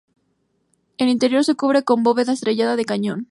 El 0.97 1.09
interior 1.09 1.45
se 1.45 1.53
cubre 1.53 1.83
con 1.83 2.01
bóveda 2.01 2.31
estrellada 2.33 2.75
de 2.75 2.85
cañón. 2.85 3.19